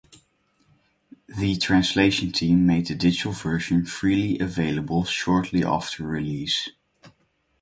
The 1.27 1.57
translation 1.57 2.31
team 2.31 2.65
made 2.65 2.87
the 2.87 2.95
digital 2.95 3.33
version 3.33 3.85
freely 3.85 4.39
available 4.39 5.03
shortly 5.03 5.63
after 5.63 6.01
release. 6.01 6.69